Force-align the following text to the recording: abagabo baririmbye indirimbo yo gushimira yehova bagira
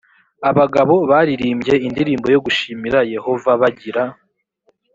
abagabo 0.49 0.95
baririmbye 1.11 1.73
indirimbo 1.87 2.27
yo 2.33 2.39
gushimira 2.45 2.99
yehova 3.13 3.51
bagira 3.61 4.03